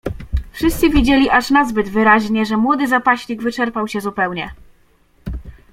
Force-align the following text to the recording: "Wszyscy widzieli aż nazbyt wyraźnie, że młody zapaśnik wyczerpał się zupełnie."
"Wszyscy 0.51 0.89
widzieli 0.89 1.29
aż 1.29 1.49
nazbyt 1.49 1.89
wyraźnie, 1.89 2.45
że 2.45 2.57
młody 2.57 2.87
zapaśnik 2.87 3.41
wyczerpał 3.41 3.87
się 3.87 4.01
zupełnie." 4.01 4.51